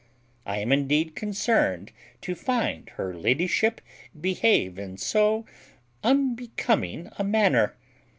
[0.47, 1.91] I am indeed concerned
[2.21, 3.81] to find her ladyship
[4.19, 5.45] behave in so
[6.03, 7.75] unbecoming a manner.